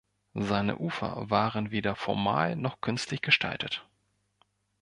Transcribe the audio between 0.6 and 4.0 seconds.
Ufer waren weder formal noch künstlich gestaltet.